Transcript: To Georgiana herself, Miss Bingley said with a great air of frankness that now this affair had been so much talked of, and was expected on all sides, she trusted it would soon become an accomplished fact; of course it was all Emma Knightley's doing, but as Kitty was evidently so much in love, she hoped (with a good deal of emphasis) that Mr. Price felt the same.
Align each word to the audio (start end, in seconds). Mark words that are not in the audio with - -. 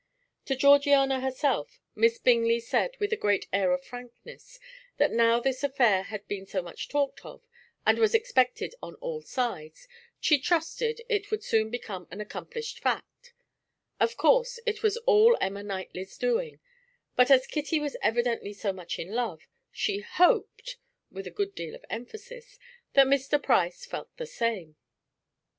To 0.45 0.55
Georgiana 0.55 1.19
herself, 1.19 1.79
Miss 1.93 2.17
Bingley 2.17 2.59
said 2.59 2.97
with 2.99 3.13
a 3.13 3.15
great 3.15 3.45
air 3.53 3.71
of 3.71 3.83
frankness 3.85 4.59
that 4.97 5.11
now 5.11 5.39
this 5.39 5.63
affair 5.63 6.01
had 6.01 6.27
been 6.27 6.47
so 6.47 6.63
much 6.63 6.87
talked 6.89 7.23
of, 7.23 7.43
and 7.85 7.99
was 7.99 8.15
expected 8.15 8.73
on 8.81 8.95
all 8.95 9.21
sides, 9.21 9.87
she 10.19 10.39
trusted 10.39 11.01
it 11.07 11.29
would 11.29 11.43
soon 11.43 11.69
become 11.69 12.07
an 12.09 12.19
accomplished 12.19 12.79
fact; 12.79 13.35
of 13.99 14.17
course 14.17 14.59
it 14.65 14.81
was 14.81 14.97
all 15.05 15.37
Emma 15.39 15.61
Knightley's 15.61 16.17
doing, 16.17 16.59
but 17.15 17.29
as 17.29 17.45
Kitty 17.45 17.79
was 17.79 17.95
evidently 18.01 18.53
so 18.53 18.73
much 18.73 18.97
in 18.97 19.11
love, 19.11 19.43
she 19.71 19.99
hoped 19.99 20.77
(with 21.11 21.27
a 21.27 21.29
good 21.29 21.53
deal 21.53 21.75
of 21.75 21.85
emphasis) 21.91 22.57
that 22.93 23.05
Mr. 23.05 23.39
Price 23.39 23.85
felt 23.85 24.17
the 24.17 24.25
same. 24.25 24.77